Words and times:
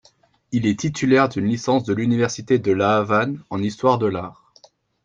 Il 0.51 0.65
est 0.65 0.79
titulaire 0.79 1.29
d'une 1.29 1.45
licence 1.45 1.83
de 1.83 1.93
l'université 1.93 2.57
de 2.57 2.71
La 2.71 2.97
Havane 2.97 3.43
en 3.51 3.61
histoire 3.61 3.99
de 3.99 4.07
l'art. 4.07 4.51